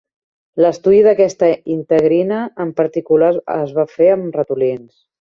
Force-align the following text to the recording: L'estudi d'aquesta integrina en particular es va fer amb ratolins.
L'estudi 0.63 1.01
d'aquesta 1.07 1.51
integrina 1.77 2.41
en 2.67 2.75
particular 2.83 3.33
es 3.61 3.79
va 3.81 3.89
fer 3.97 4.13
amb 4.19 4.43
ratolins. 4.43 4.93